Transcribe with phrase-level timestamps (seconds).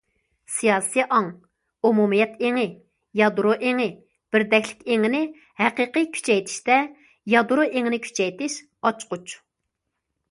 [0.51, 1.25] سىياسىي ئاڭ،
[1.89, 2.63] ئومۇمىيەت ئېڭى،
[3.21, 3.85] يادرو ئېڭى،
[4.35, 5.21] بىردەكلىك ئېڭىنى
[5.63, 6.79] ھەقىقىي كۈچەيتىشتە
[7.35, 8.57] يادرو ئېڭىنى كۈچەيتىش
[8.91, 9.37] ئاچقۇچ.